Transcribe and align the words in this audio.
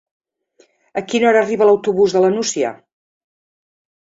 A 1.01 1.03
quina 1.11 1.27
hora 1.31 1.43
arriba 1.45 1.67
l'autobús 1.71 2.17
de 2.17 2.25
la 2.25 2.33
Nucia? 2.39 2.73